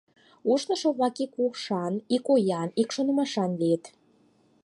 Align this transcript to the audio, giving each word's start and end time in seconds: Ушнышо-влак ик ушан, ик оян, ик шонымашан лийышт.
Ушнышо-влак 0.51 1.15
ик 1.23 1.33
ушан, 1.45 1.93
ик 2.15 2.25
оян, 2.33 2.69
ик 2.81 2.89
шонымашан 2.95 3.51
лийышт. 3.61 3.85